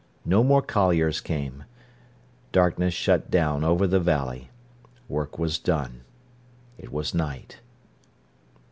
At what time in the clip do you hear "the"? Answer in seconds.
3.85-3.99